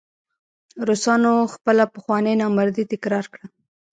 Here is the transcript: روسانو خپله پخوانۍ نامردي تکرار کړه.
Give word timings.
روسانو 0.87 1.33
خپله 1.53 1.83
پخوانۍ 1.93 2.33
نامردي 2.41 2.83
تکرار 2.93 3.25
کړه. 3.33 3.45